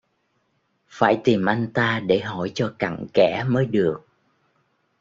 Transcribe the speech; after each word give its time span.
Phải 0.87 1.21
tìm 1.23 1.45
anh 1.45 1.67
ta 1.73 1.99
để 1.99 2.19
hỏi 2.19 2.51
cho 2.55 2.73
cặn 2.79 3.05
kẽ 3.13 3.43
mới 3.47 3.65
được 3.65 4.05